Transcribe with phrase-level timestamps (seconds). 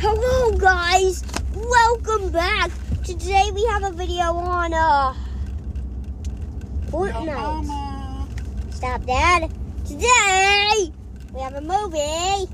[0.00, 1.22] Hello guys,
[1.54, 2.70] welcome back.
[3.04, 5.12] Today we have a video on uh
[6.86, 7.68] Fortnite.
[8.72, 9.52] Stop Dad.
[9.86, 10.90] Today
[11.34, 12.48] we have a movie.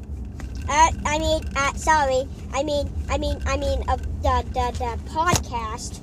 [0.68, 2.26] Uh, I mean, uh, sorry.
[2.52, 6.00] I mean, I mean, I mean, uh, the, the, the podcast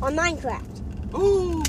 [0.00, 0.80] on Minecraft.
[1.14, 1.62] Ooh.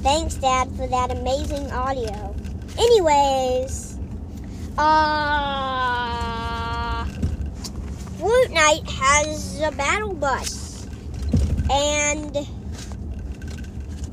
[0.00, 2.34] Thanks, Dad, for that amazing audio.
[2.78, 3.98] Anyways,
[4.78, 6.31] uh,
[8.62, 10.86] Fortnite has a battle bus
[11.70, 12.36] and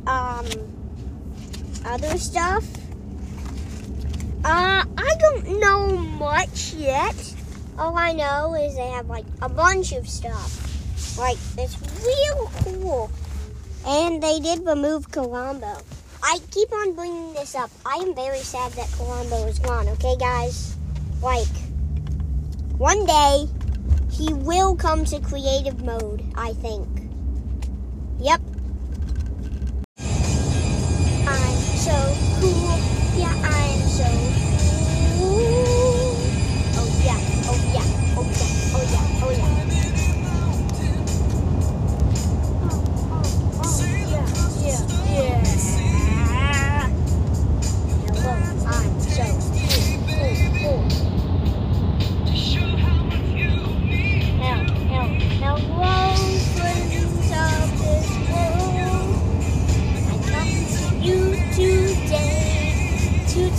[0.07, 0.45] um
[1.85, 2.65] other stuff.
[4.43, 7.15] Uh, I don't know much yet.
[7.77, 11.17] All I know is they have like a bunch of stuff.
[11.17, 13.11] Like it's real cool.
[13.85, 15.77] And they did remove Colombo.
[16.23, 17.69] I keep on bringing this up.
[17.85, 20.75] I am very sad that Colombo is gone, okay, guys?
[21.21, 21.47] Like,
[22.77, 23.47] one day,
[24.19, 27.09] he will come to creative mode, I think.
[28.19, 28.41] Yep.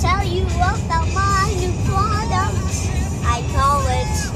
[0.00, 0.46] Tell you
[1.84, 2.56] product.
[3.22, 4.30] I call it.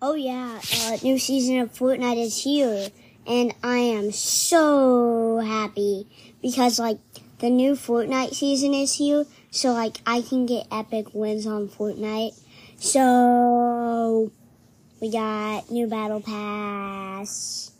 [0.00, 2.90] Oh yeah, uh, new season of Fortnite is here,
[3.26, 6.06] and I am so happy
[6.40, 6.98] because like
[7.40, 12.38] the new Fortnite season is here, so like I can get epic wins on Fortnite.
[12.76, 14.30] So
[15.00, 17.72] we got new battle pass.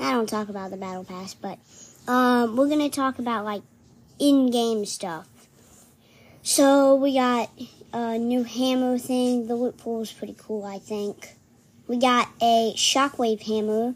[0.00, 1.58] I don't talk about the battle pass, but
[2.06, 3.62] um, we're gonna talk about like
[4.18, 5.28] in-game stuff.
[6.42, 7.50] So we got
[7.92, 9.46] a new hammer thing.
[9.46, 11.36] The loot pool is pretty cool, I think.
[11.86, 13.94] We got a shockwave hammer.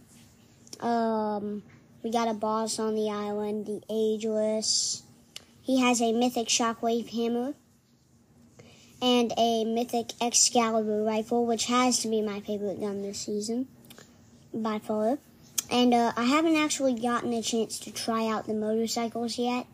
[0.80, 1.62] Um,
[2.02, 5.02] we got a boss on the island, the Ageless.
[5.62, 7.54] He has a mythic shockwave hammer
[9.02, 13.66] and a mythic Excalibur rifle, which has to be my favorite gun this season
[14.54, 15.18] by far.
[15.70, 19.66] And uh, I haven't actually gotten a chance to try out the motorcycles yet,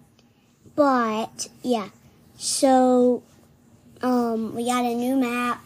[0.75, 1.89] but yeah.
[2.37, 3.23] So
[4.01, 5.61] um, we got a new map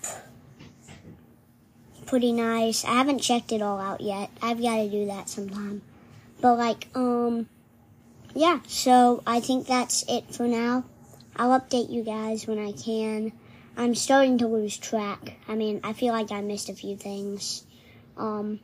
[2.06, 2.84] pretty nice.
[2.84, 4.30] I haven't checked it all out yet.
[4.40, 5.82] I've got to do that sometime.
[6.40, 7.48] But like, um,
[8.34, 8.60] yeah.
[8.66, 10.84] So I think that's it for now.
[11.36, 13.32] I'll update you guys when I can.
[13.76, 15.34] I'm starting to lose track.
[15.48, 17.64] I mean, I feel like I missed a few things,
[18.16, 18.60] um,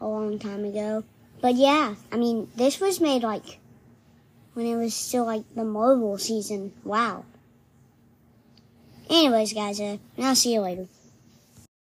[0.00, 1.04] a long time ago.
[1.40, 3.58] But yeah, I mean, this was made like
[4.54, 6.72] when it was still like the Marvel season.
[6.84, 7.24] Wow.
[9.10, 10.86] Anyways, guys, uh, I'll see you later.